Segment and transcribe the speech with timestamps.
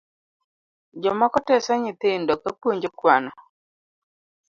[1.01, 3.31] Jomoko teso nyithindo kapuonjo kwano